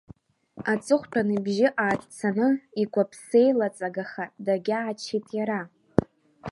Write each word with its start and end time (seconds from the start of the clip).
Аҵыхәтәан 0.71 1.27
ибжьы 1.37 1.67
ааҭцаны 1.83 2.47
игәаԥсеилаҵагаха 2.81 4.25
дагьааччеит 4.45 5.27
иара. 5.37 5.61